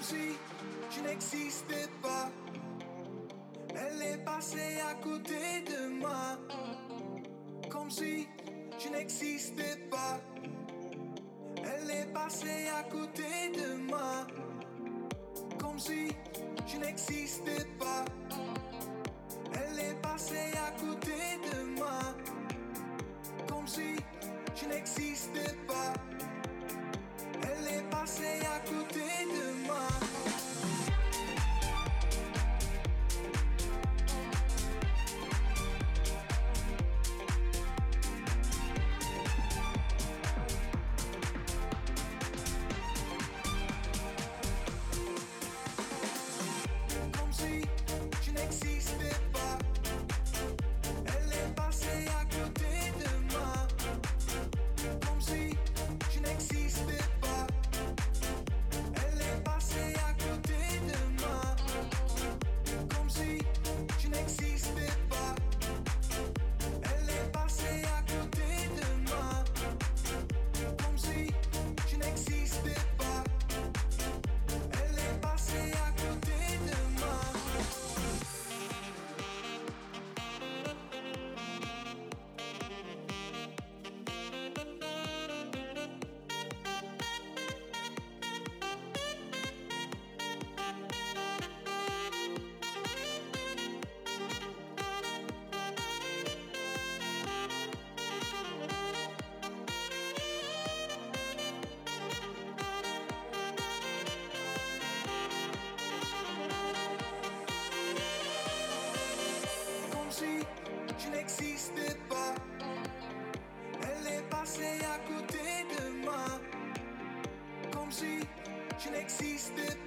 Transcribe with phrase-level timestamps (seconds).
[0.00, 0.38] comme si
[0.90, 2.30] tu n'existais pas.
[3.74, 6.38] Elle est passée à côté de moi,
[7.68, 8.26] comme si
[8.78, 10.18] tu n'existais pas.
[11.56, 14.26] Elle est passée à côté de moi,
[15.58, 16.08] comme si
[16.66, 18.04] tu n'existais pas.
[19.52, 20.59] Elle est passée à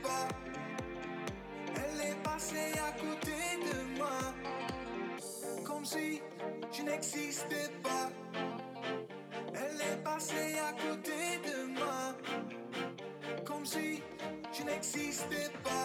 [0.02, 0.28] pas.
[1.75, 4.33] Elle est passée à côté de moi,
[5.63, 6.22] comme si
[6.72, 8.09] je n'existais pas.
[9.53, 12.16] Elle est passée à côté de moi,
[13.46, 14.01] comme si
[14.51, 15.82] je n'existais pas.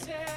[0.00, 0.33] tell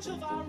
[0.00, 0.39] angel voice.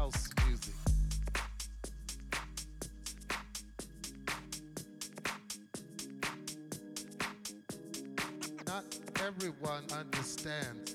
[0.00, 0.74] house music.
[8.66, 8.84] Not
[9.26, 10.89] everyone understands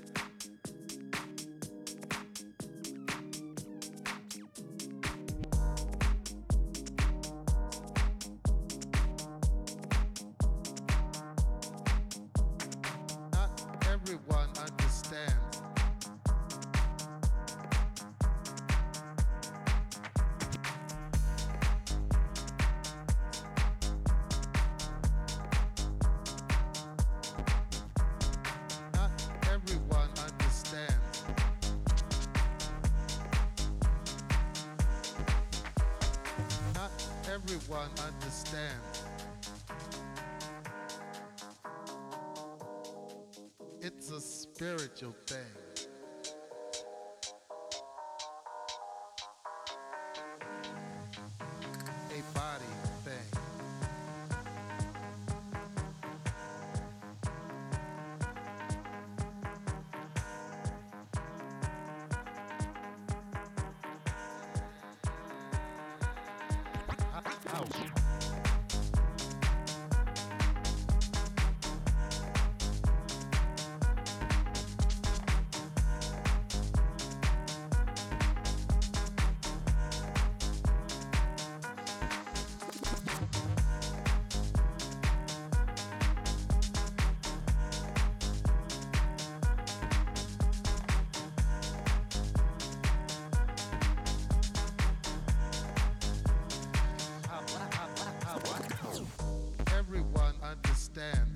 [100.97, 101.34] understand.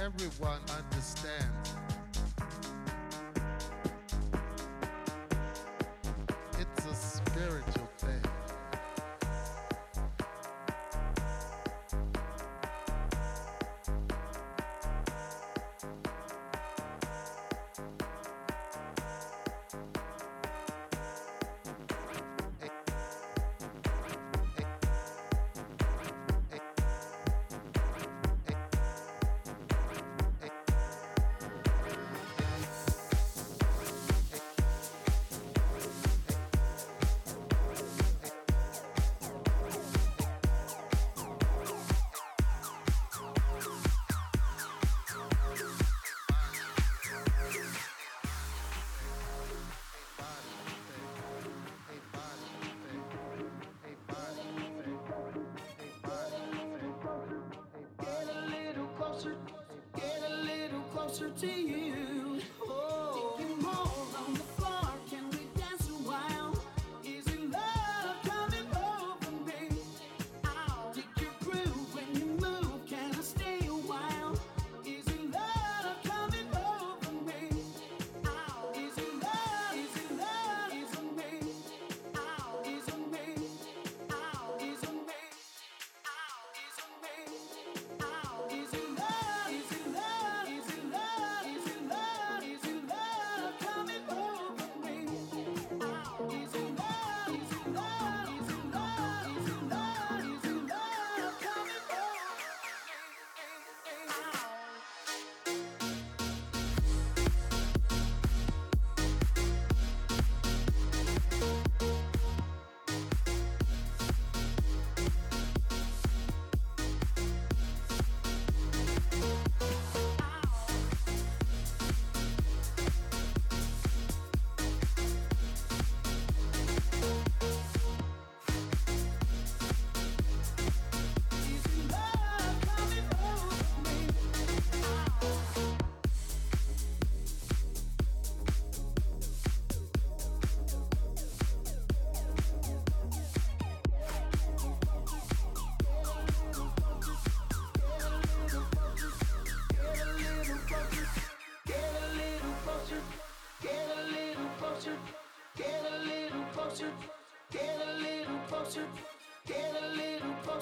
[0.00, 1.79] everyone understands.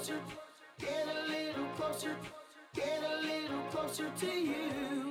[0.09, 0.23] closer,
[0.79, 2.16] get a little closer,
[2.73, 5.08] get a little closer to you.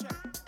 [0.00, 0.39] check.